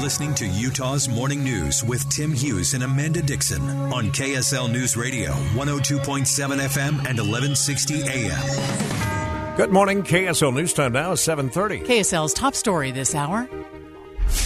You're 0.00 0.06
listening 0.06 0.34
to 0.36 0.46
Utah's 0.46 1.10
Morning 1.10 1.44
News 1.44 1.84
with 1.84 2.08
Tim 2.08 2.32
Hughes 2.32 2.72
and 2.72 2.82
Amanda 2.82 3.20
Dixon 3.20 3.60
on 3.92 4.10
KSL 4.12 4.72
News 4.72 4.96
Radio, 4.96 5.30
102.7 5.52 6.24
FM 6.24 6.88
and 7.04 7.18
1160 7.18 8.04
AM. 8.04 9.56
Good 9.58 9.70
morning, 9.70 10.02
KSL 10.02 10.54
News 10.54 10.72
Time 10.72 10.94
now 10.94 11.12
is 11.12 11.20
7:30. 11.20 11.84
KSL's 11.84 12.32
top 12.32 12.54
story 12.54 12.92
this 12.92 13.14
hour. 13.14 13.46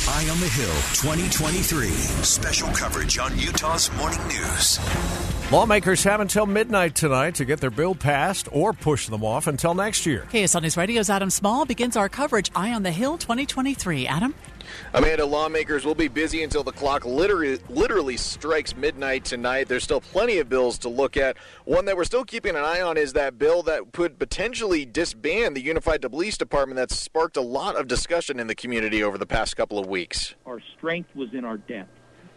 Eye 0.09 0.29
on 0.29 0.41
the 0.41 0.49
Hill 0.49 0.75
2023. 0.95 1.89
Special 2.25 2.69
coverage 2.71 3.19
on 3.19 3.39
Utah's 3.39 3.93
Morning 3.93 4.27
News. 4.27 4.81
Lawmakers 5.53 6.03
have 6.03 6.21
until 6.21 6.47
midnight 6.47 6.97
tonight 6.97 7.37
to 7.37 7.45
get 7.45 7.61
their 7.61 7.71
bill 7.71 7.95
passed 7.95 8.49
or 8.51 8.73
push 8.73 9.07
them 9.07 9.23
off 9.23 9.47
until 9.47 9.73
next 9.73 10.05
year. 10.05 10.27
KSL 10.33 10.63
News 10.63 10.77
Radio's 10.77 11.11
Adam 11.11 11.31
Small 11.31 11.65
begins 11.65 11.97
our 11.97 12.09
coverage 12.09 12.51
Eye 12.57 12.73
on 12.73 12.83
the 12.83 12.91
Hill 12.91 13.19
2023. 13.19 14.09
Adam? 14.09 14.35
Amanda, 14.93 15.27
lawmakers 15.27 15.85
will 15.85 15.95
be 15.95 16.09
busy 16.09 16.43
until 16.43 16.63
the 16.63 16.73
clock 16.73 17.05
literally, 17.05 17.59
literally 17.69 18.17
strikes 18.17 18.77
midnight 18.77 19.25
tonight. 19.25 19.69
There's 19.69 19.85
still 19.85 20.01
plenty 20.01 20.39
of 20.39 20.49
bills 20.49 20.79
to 20.79 20.89
look 20.89 21.17
at. 21.17 21.37
One 21.65 21.85
that 21.87 21.97
we're 21.97 22.05
still 22.05 22.25
keeping 22.25 22.57
an 22.57 22.63
eye 22.63 22.81
on 22.81 22.97
is 22.97 23.13
that 23.15 23.39
bill 23.39 23.63
that 23.65 23.93
could 23.93 24.19
potentially 24.19 24.85
disband 24.85 25.57
the 25.57 25.63
Unified 25.63 26.03
Police 26.03 26.37
Department 26.37 26.77
that's 26.77 26.97
sparked 26.97 27.37
a 27.37 27.43
lot 27.43 27.77
of 27.77 27.87
discussion 27.87 28.41
in 28.41 28.47
the 28.47 28.55
community 28.55 29.03
over 29.03 29.19
the 29.19 29.27
past 29.27 29.57
couple 29.57 29.79
of 29.79 29.87
weeks. 29.87 30.35
Our 30.47 30.61
strength 30.77 31.15
was 31.15 31.33
in 31.35 31.45
our 31.45 31.59
depth, 31.59 31.91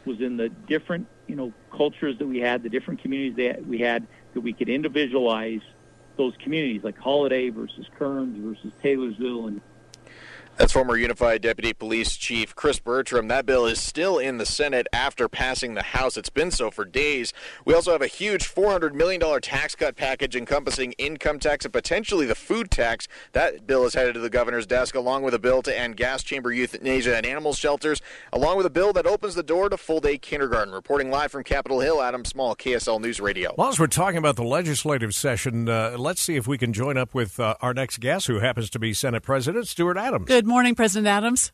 was 0.06 0.22
in 0.22 0.38
the 0.38 0.50
different, 0.50 1.08
you 1.28 1.36
know, 1.36 1.54
cultures 1.72 2.18
that 2.20 2.28
we 2.28 2.40
had, 2.40 2.64
the 2.64 2.70
different 2.70 3.02
communities 3.02 3.36
that 3.38 3.66
we 3.66 3.80
had 3.80 4.08
that 4.34 4.42
we 4.42 4.54
could 4.54 4.70
individualize 4.70 5.62
those 6.18 6.34
communities 6.38 6.84
like 6.84 6.98
Holladay 6.98 7.54
versus 7.54 7.86
Kearns 7.98 8.38
versus 8.44 8.74
Taylorsville 8.82 9.48
and 9.48 9.62
that's 10.58 10.74
former 10.74 10.98
Unified 10.98 11.42
Deputy 11.44 11.72
Police 11.72 12.18
Chief 12.18 12.56
Chris 12.56 12.80
Bertram. 12.80 13.28
That 13.28 13.46
bill 13.46 13.68
is 13.68 13.80
still 13.80 14.18
in 14.18 14.40
the 14.40 14.46
Senate 14.46 14.88
after 14.92 15.30
passing 15.30 15.76
the 15.76 15.84
House. 15.84 16.18
It's 16.18 16.32
been 16.32 16.50
so 16.50 16.72
for 16.72 16.84
days. 16.84 17.32
We 17.64 17.76
also 17.76 17.92
have 17.92 18.02
a 18.02 18.08
huge 18.08 18.44
$400 18.44 18.94
million 18.94 19.22
tax 19.40 19.76
cut 19.76 19.96
package 19.96 20.36
encompassing 20.36 20.94
income 20.94 21.38
tax 21.38 21.64
and 21.64 21.72
potentially 21.72 22.26
the 22.26 22.34
food 22.34 22.72
tax. 22.72 23.08
That 23.34 23.68
bill 23.68 23.86
is 23.86 23.94
headed 23.94 24.16
to 24.16 24.20
the 24.20 24.32
governor's 24.32 24.66
desk, 24.66 24.96
along 24.96 25.22
with 25.22 25.36
a 25.36 25.40
bill 25.40 25.62
to 25.62 25.78
end 25.80 25.96
gas 25.96 26.24
chamber 26.24 26.52
euthanasia 26.52 27.16
and 27.16 27.26
animal 27.26 27.54
shelters, 27.54 28.02
along 28.34 28.58
with 28.58 28.66
a 28.66 28.72
bill 28.72 28.94
that 28.94 29.06
opens 29.06 29.36
the 29.36 29.44
door 29.44 29.70
to 29.70 29.78
full 29.78 30.00
day 30.00 30.18
kindergarten. 30.18 30.74
Reporting 30.74 31.12
live 31.12 31.32
from 31.32 31.44
Capitol 31.44 31.82
Hill, 31.82 32.02
Adam 32.02 32.26
Small, 32.26 32.56
KSL 32.56 33.00
News 33.00 33.20
Radio. 33.20 33.54
Well, 33.58 33.70
as 33.70 33.80
we're 33.80 33.86
talking 33.86 34.18
about 34.18 34.36
the 34.36 34.44
legislative 34.44 35.14
session, 35.14 35.70
uh, 35.70 35.98
let's 36.00 36.22
see 36.22 36.36
if 36.36 36.48
we 36.48 36.58
can 36.58 36.74
join 36.74 36.98
up 36.98 37.14
with 37.14 37.40
uh, 37.40 37.56
our 37.62 37.76
next 37.76 38.00
guest, 38.00 38.26
who 38.26 38.40
happens 38.40 38.72
to 38.72 38.80
be 38.80 38.94
Senate 38.94 39.22
President 39.22 39.68
Stuart 39.68 39.98
Adams. 39.98 40.26
Good 40.26 40.47
morning, 40.48 40.74
President 40.76 41.08
Adams. 41.08 41.52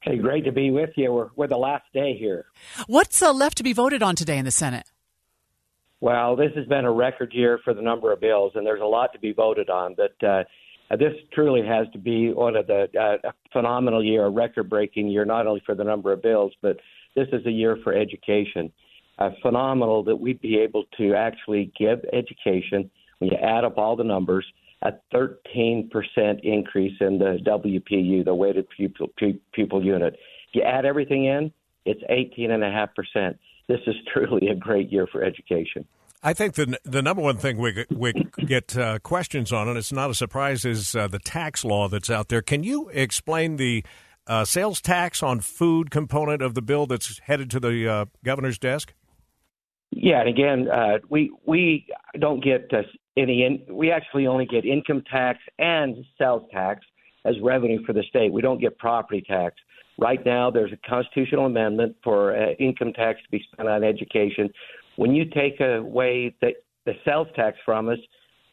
Hey, 0.00 0.18
great 0.18 0.44
to 0.44 0.52
be 0.52 0.70
with 0.70 0.90
you. 0.96 1.12
We're, 1.12 1.28
we're 1.34 1.48
the 1.48 1.56
last 1.56 1.84
day 1.92 2.16
here. 2.16 2.46
What's 2.86 3.20
uh, 3.20 3.32
left 3.32 3.56
to 3.58 3.64
be 3.64 3.72
voted 3.72 4.02
on 4.02 4.14
today 4.14 4.38
in 4.38 4.44
the 4.44 4.50
Senate? 4.50 4.84
Well, 6.00 6.36
this 6.36 6.52
has 6.54 6.66
been 6.66 6.84
a 6.84 6.92
record 6.92 7.32
year 7.32 7.58
for 7.64 7.74
the 7.74 7.82
number 7.82 8.12
of 8.12 8.20
bills, 8.20 8.52
and 8.54 8.64
there's 8.64 8.82
a 8.82 8.86
lot 8.86 9.12
to 9.14 9.18
be 9.18 9.32
voted 9.32 9.68
on. 9.68 9.96
But 9.96 10.26
uh, 10.26 10.44
this 10.90 11.12
truly 11.32 11.66
has 11.66 11.86
to 11.92 11.98
be 11.98 12.32
one 12.32 12.54
of 12.54 12.66
the 12.66 12.86
uh, 12.98 13.28
a 13.28 13.32
phenomenal 13.52 14.04
year, 14.04 14.26
a 14.26 14.30
record-breaking 14.30 15.08
year, 15.08 15.24
not 15.24 15.46
only 15.46 15.62
for 15.66 15.74
the 15.74 15.84
number 15.84 16.12
of 16.12 16.22
bills, 16.22 16.52
but 16.62 16.76
this 17.16 17.26
is 17.32 17.44
a 17.46 17.50
year 17.50 17.78
for 17.82 17.92
education. 17.92 18.70
Uh, 19.18 19.30
phenomenal 19.40 20.04
that 20.04 20.14
we'd 20.14 20.40
be 20.42 20.58
able 20.58 20.84
to 20.98 21.14
actually 21.14 21.72
give 21.78 21.98
education 22.12 22.90
when 23.18 23.30
you 23.30 23.36
add 23.38 23.64
up 23.64 23.78
all 23.78 23.96
the 23.96 24.04
numbers 24.04 24.46
a 24.86 24.92
13% 25.14 25.90
increase 26.42 26.96
in 27.00 27.18
the 27.18 27.38
WPU, 27.44 28.24
the 28.24 28.34
weighted 28.34 28.66
pupil, 28.76 29.08
pupil 29.52 29.84
unit. 29.84 30.14
If 30.48 30.54
you 30.54 30.62
add 30.62 30.84
everything 30.84 31.24
in, 31.24 31.52
it's 31.84 32.02
18.5%. 32.10 33.36
This 33.68 33.80
is 33.86 33.94
truly 34.12 34.48
a 34.48 34.54
great 34.54 34.92
year 34.92 35.06
for 35.10 35.24
education. 35.24 35.84
I 36.22 36.32
think 36.32 36.54
the 36.54 36.78
the 36.82 37.02
number 37.02 37.22
one 37.22 37.36
thing 37.36 37.58
we 37.58 37.84
we 37.90 38.12
get 38.46 38.76
uh, 38.76 38.98
questions 39.00 39.52
on, 39.52 39.68
and 39.68 39.76
it's 39.76 39.92
not 39.92 40.10
a 40.10 40.14
surprise, 40.14 40.64
is 40.64 40.96
uh, 40.96 41.06
the 41.06 41.18
tax 41.20 41.64
law 41.64 41.88
that's 41.88 42.10
out 42.10 42.30
there. 42.30 42.42
Can 42.42 42.64
you 42.64 42.88
explain 42.88 43.56
the 43.56 43.84
uh, 44.26 44.44
sales 44.44 44.80
tax 44.80 45.22
on 45.22 45.40
food 45.40 45.90
component 45.90 46.42
of 46.42 46.54
the 46.54 46.62
bill 46.62 46.86
that's 46.86 47.20
headed 47.20 47.50
to 47.50 47.60
the 47.60 47.88
uh, 47.88 48.04
governor's 48.24 48.58
desk? 48.58 48.94
Yeah, 49.90 50.20
and 50.20 50.28
again, 50.28 50.68
uh, 50.68 50.98
we 51.08 51.30
we 51.44 51.86
don't 52.18 52.42
get 52.42 52.72
In, 53.16 53.62
we 53.70 53.90
actually 53.90 54.26
only 54.26 54.44
get 54.44 54.64
income 54.64 55.02
tax 55.10 55.38
and 55.58 56.04
sales 56.18 56.42
tax 56.52 56.84
as 57.24 57.34
revenue 57.42 57.84
for 57.86 57.92
the 57.92 58.02
state. 58.02 58.32
We 58.32 58.42
don't 58.42 58.60
get 58.60 58.78
property 58.78 59.24
tax. 59.26 59.56
Right 59.98 60.24
now, 60.26 60.50
there's 60.50 60.72
a 60.72 60.88
constitutional 60.88 61.46
amendment 61.46 61.96
for 62.04 62.36
uh, 62.36 62.50
income 62.58 62.92
tax 62.92 63.20
to 63.22 63.30
be 63.30 63.42
spent 63.52 63.68
on 63.68 63.82
education. 63.82 64.50
When 64.96 65.14
you 65.14 65.24
take 65.24 65.60
away 65.60 66.34
the, 66.42 66.52
the 66.84 66.92
sales 67.04 67.28
tax 67.34 67.56
from 67.64 67.88
us, 67.88 67.98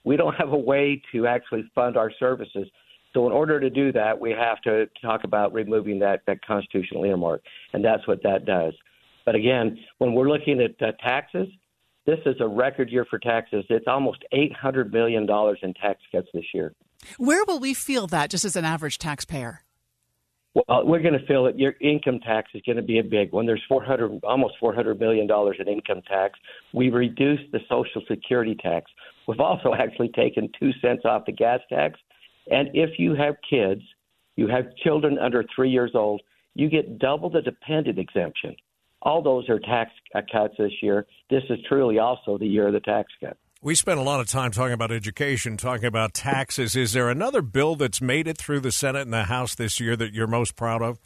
we 0.05 0.15
don't 0.15 0.35
have 0.35 0.53
a 0.53 0.57
way 0.57 1.01
to 1.11 1.27
actually 1.27 1.69
fund 1.75 1.97
our 1.97 2.11
services. 2.17 2.67
So, 3.13 3.27
in 3.27 3.33
order 3.33 3.59
to 3.59 3.69
do 3.69 3.91
that, 3.91 4.19
we 4.19 4.31
have 4.31 4.61
to 4.61 4.87
talk 5.01 5.23
about 5.23 5.53
removing 5.53 5.99
that, 5.99 6.21
that 6.25 6.43
constitutional 6.45 7.05
earmark, 7.05 7.41
and 7.73 7.83
that's 7.83 8.07
what 8.07 8.23
that 8.23 8.45
does. 8.45 8.73
But 9.25 9.35
again, 9.35 9.77
when 9.99 10.13
we're 10.13 10.29
looking 10.29 10.59
at 10.61 10.81
uh, 10.81 10.93
taxes, 10.93 11.47
this 12.05 12.19
is 12.25 12.35
a 12.39 12.47
record 12.47 12.89
year 12.89 13.05
for 13.09 13.19
taxes. 13.19 13.65
It's 13.69 13.87
almost 13.87 14.23
$800 14.33 14.91
million 14.91 15.23
in 15.23 15.73
tax 15.75 15.99
cuts 16.11 16.27
this 16.33 16.45
year. 16.53 16.73
Where 17.17 17.43
will 17.45 17.59
we 17.59 17.73
feel 17.73 18.07
that 18.07 18.29
just 18.29 18.45
as 18.45 18.55
an 18.55 18.65
average 18.65 18.97
taxpayer? 18.97 19.63
Well, 20.53 20.85
we're 20.85 21.01
going 21.01 21.17
to 21.17 21.25
feel 21.25 21.47
it. 21.47 21.57
Your 21.57 21.73
income 21.81 22.19
tax 22.19 22.51
is 22.53 22.61
going 22.63 22.75
to 22.75 22.83
be 22.83 22.99
a 22.99 23.03
big 23.03 23.31
one. 23.31 23.47
There's 23.47 23.63
400, 23.67 24.19
almost 24.23 24.55
400 24.59 24.99
million 24.99 25.25
dollars 25.25 25.57
in 25.59 25.67
income 25.67 26.01
tax. 26.07 26.37
We 26.73 26.89
reduced 26.89 27.51
the 27.51 27.59
Social 27.67 28.03
Security 28.07 28.55
tax. 28.61 28.91
We've 29.27 29.39
also 29.39 29.73
actually 29.79 30.09
taken 30.09 30.49
two 30.59 30.71
cents 30.79 31.03
off 31.05 31.25
the 31.25 31.31
gas 31.31 31.61
tax. 31.69 31.99
And 32.51 32.69
if 32.73 32.99
you 32.99 33.15
have 33.15 33.35
kids, 33.49 33.81
you 34.35 34.47
have 34.47 34.75
children 34.83 35.17
under 35.17 35.43
three 35.55 35.71
years 35.71 35.91
old, 35.95 36.21
you 36.53 36.69
get 36.69 36.99
double 36.99 37.29
the 37.29 37.41
dependent 37.41 37.97
exemption. 37.97 38.55
All 39.03 39.21
those 39.21 39.47
are 39.49 39.59
tax 39.59 39.91
cuts 40.31 40.55
this 40.57 40.71
year. 40.81 41.05
This 41.29 41.43
is 41.49 41.59
truly 41.67 41.99
also 41.99 42.37
the 42.37 42.47
year 42.47 42.67
of 42.67 42.73
the 42.73 42.79
tax 42.79 43.11
cut. 43.21 43.37
We 43.61 43.75
spent 43.75 43.99
a 43.99 44.03
lot 44.03 44.19
of 44.19 44.27
time 44.27 44.51
talking 44.51 44.73
about 44.73 44.91
education, 44.91 45.55
talking 45.55 45.85
about 45.85 46.13
taxes. 46.13 46.75
Is 46.75 46.91
there 46.91 47.09
another 47.09 47.41
bill 47.41 47.75
that's 47.75 48.01
made 48.01 48.27
it 48.27 48.37
through 48.37 48.59
the 48.59 48.73
Senate 48.73 49.03
and 49.03 49.13
the 49.13 49.25
House 49.25 49.55
this 49.55 49.79
year 49.79 49.95
that 49.95 50.13
you're 50.13 50.27
most 50.27 50.55
proud 50.55 50.81
of? 50.81 50.99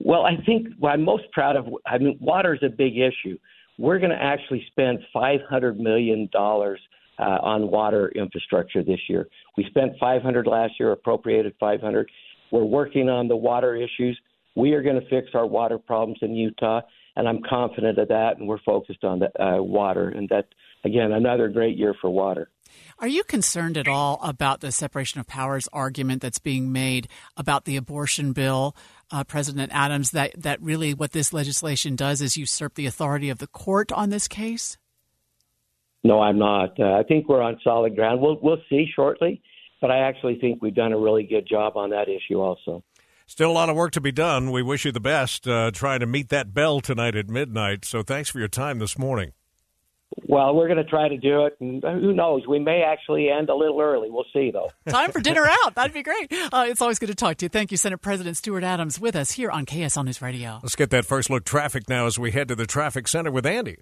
Well, 0.00 0.24
I 0.24 0.36
think 0.44 0.68
what 0.78 0.90
I'm 0.90 1.04
most 1.04 1.24
proud 1.32 1.56
of, 1.56 1.66
I 1.86 1.98
mean, 1.98 2.18
water 2.20 2.54
is 2.54 2.62
a 2.62 2.68
big 2.68 2.94
issue. 2.96 3.38
We're 3.78 3.98
going 3.98 4.10
to 4.10 4.22
actually 4.22 4.64
spend 4.70 5.00
$500 5.14 5.76
million 5.76 6.28
uh, 6.34 7.22
on 7.22 7.70
water 7.70 8.08
infrastructure 8.14 8.82
this 8.82 9.00
year. 9.08 9.28
We 9.56 9.64
spent 9.68 9.92
500 10.00 10.46
last 10.46 10.74
year, 10.78 10.92
appropriated 10.92 11.54
500. 11.60 12.10
We're 12.52 12.64
working 12.64 13.08
on 13.08 13.28
the 13.28 13.36
water 13.36 13.76
issues. 13.76 14.18
We 14.54 14.72
are 14.72 14.82
going 14.82 15.00
to 15.00 15.08
fix 15.08 15.28
our 15.34 15.46
water 15.46 15.78
problems 15.78 16.18
in 16.22 16.34
Utah, 16.34 16.82
and 17.16 17.28
I'm 17.28 17.40
confident 17.48 17.98
of 17.98 18.08
that. 18.08 18.38
And 18.38 18.48
we're 18.48 18.62
focused 18.64 19.04
on 19.04 19.20
the 19.20 19.42
uh, 19.42 19.62
water, 19.62 20.08
and 20.08 20.28
that 20.28 20.46
again 20.84 21.12
another 21.12 21.48
great 21.48 21.76
year 21.76 21.94
for 22.00 22.10
water. 22.10 22.50
Are 22.98 23.08
you 23.08 23.24
concerned 23.24 23.76
at 23.76 23.88
all 23.88 24.20
about 24.22 24.60
the 24.60 24.72
separation 24.72 25.20
of 25.20 25.26
powers 25.26 25.68
argument 25.72 26.22
that's 26.22 26.38
being 26.38 26.72
made 26.72 27.08
about 27.36 27.64
the 27.64 27.76
abortion 27.76 28.32
bill, 28.32 28.76
uh, 29.10 29.24
President 29.24 29.72
Adams? 29.74 30.12
That 30.12 30.40
that 30.40 30.62
really 30.62 30.94
what 30.94 31.12
this 31.12 31.32
legislation 31.32 31.96
does 31.96 32.20
is 32.20 32.36
usurp 32.36 32.74
the 32.74 32.86
authority 32.86 33.30
of 33.30 33.38
the 33.38 33.46
court 33.46 33.92
on 33.92 34.10
this 34.10 34.28
case. 34.28 34.78
No, 36.04 36.20
I'm 36.20 36.38
not. 36.38 36.78
Uh, 36.78 36.92
I 36.92 37.02
think 37.02 37.28
we're 37.28 37.42
on 37.42 37.58
solid 37.64 37.96
ground. 37.96 38.20
We'll 38.20 38.38
we'll 38.40 38.62
see 38.68 38.86
shortly, 38.94 39.42
but 39.80 39.90
I 39.90 39.98
actually 40.00 40.38
think 40.38 40.62
we've 40.62 40.74
done 40.74 40.92
a 40.92 40.98
really 40.98 41.24
good 41.24 41.48
job 41.48 41.76
on 41.76 41.90
that 41.90 42.08
issue 42.08 42.40
also. 42.40 42.84
Still 43.26 43.50
a 43.50 43.52
lot 43.52 43.70
of 43.70 43.76
work 43.76 43.92
to 43.92 44.00
be 44.00 44.12
done. 44.12 44.50
We 44.50 44.62
wish 44.62 44.84
you 44.84 44.92
the 44.92 45.00
best 45.00 45.48
uh, 45.48 45.70
trying 45.72 46.00
to 46.00 46.06
meet 46.06 46.28
that 46.28 46.52
bell 46.52 46.80
tonight 46.80 47.16
at 47.16 47.28
midnight. 47.28 47.84
So 47.84 48.02
thanks 48.02 48.28
for 48.28 48.38
your 48.38 48.48
time 48.48 48.78
this 48.78 48.98
morning. 48.98 49.32
Well, 50.28 50.54
we're 50.54 50.68
going 50.68 50.82
to 50.82 50.88
try 50.88 51.08
to 51.08 51.16
do 51.16 51.44
it, 51.46 51.56
and 51.60 51.82
who 51.82 52.12
knows? 52.12 52.46
We 52.46 52.60
may 52.60 52.82
actually 52.82 53.30
end 53.30 53.48
a 53.48 53.54
little 53.54 53.80
early. 53.80 54.10
We'll 54.10 54.26
see, 54.32 54.52
though. 54.52 54.70
Time 54.88 55.10
for 55.10 55.20
dinner 55.20 55.44
out. 55.44 55.74
That'd 55.74 55.92
be 55.92 56.02
great. 56.02 56.32
Uh, 56.52 56.66
it's 56.68 56.80
always 56.80 57.00
good 57.00 57.08
to 57.08 57.16
talk 57.16 57.38
to 57.38 57.46
you. 57.46 57.48
Thank 57.48 57.72
you, 57.72 57.76
Senate 57.76 58.00
President 58.00 58.36
Stuart 58.36 58.62
Adams, 58.62 59.00
with 59.00 59.16
us 59.16 59.32
here 59.32 59.50
on 59.50 59.66
KSL 59.66 60.04
News 60.04 60.22
Radio. 60.22 60.60
Let's 60.62 60.76
get 60.76 60.90
that 60.90 61.04
first 61.04 61.30
look 61.30 61.44
traffic 61.44 61.88
now 61.88 62.06
as 62.06 62.16
we 62.18 62.30
head 62.30 62.48
to 62.48 62.54
the 62.54 62.66
traffic 62.66 63.08
center 63.08 63.32
with 63.32 63.44
Andy. 63.44 63.78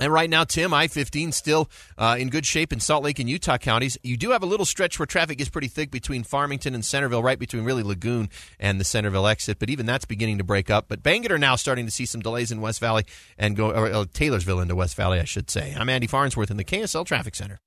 And 0.00 0.10
right 0.10 0.30
now, 0.30 0.44
Tim, 0.44 0.72
I 0.72 0.88
15 0.88 1.32
still 1.32 1.68
uh, 1.98 2.16
in 2.18 2.30
good 2.30 2.46
shape 2.46 2.72
in 2.72 2.80
Salt 2.80 3.04
Lake 3.04 3.18
and 3.18 3.28
Utah 3.28 3.58
counties. 3.58 3.98
You 4.02 4.16
do 4.16 4.30
have 4.30 4.42
a 4.42 4.46
little 4.46 4.64
stretch 4.64 4.98
where 4.98 5.04
traffic 5.04 5.38
is 5.38 5.50
pretty 5.50 5.68
thick 5.68 5.90
between 5.90 6.22
Farmington 6.22 6.74
and 6.74 6.82
Centerville, 6.82 7.22
right 7.22 7.38
between 7.38 7.64
really 7.64 7.82
Lagoon 7.82 8.30
and 8.58 8.80
the 8.80 8.84
Centerville 8.84 9.26
exit, 9.26 9.58
but 9.58 9.68
even 9.68 9.84
that's 9.84 10.06
beginning 10.06 10.38
to 10.38 10.44
break 10.44 10.70
up. 10.70 10.86
But 10.88 11.02
Bangor 11.02 11.34
are 11.34 11.38
now 11.38 11.56
starting 11.56 11.84
to 11.84 11.92
see 11.92 12.06
some 12.06 12.22
delays 12.22 12.50
in 12.50 12.62
West 12.62 12.80
Valley 12.80 13.04
and 13.36 13.54
go, 13.54 13.70
or 13.70 13.92
uh, 13.92 14.04
Taylorsville 14.14 14.60
into 14.60 14.74
West 14.74 14.96
Valley, 14.96 15.20
I 15.20 15.24
should 15.24 15.50
say. 15.50 15.74
I'm 15.78 15.90
Andy 15.90 16.06
Farnsworth 16.06 16.50
in 16.50 16.56
the 16.56 16.64
KSL 16.64 17.04
Traffic 17.04 17.34
Center. 17.34 17.60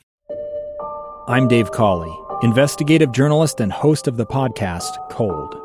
I'm 1.27 1.47
Dave 1.47 1.71
Cawley, 1.71 2.15
investigative 2.43 3.11
journalist 3.11 3.59
and 3.59 3.71
host 3.71 4.07
of 4.07 4.17
the 4.17 4.25
podcast 4.25 5.09
Cold. 5.09 5.64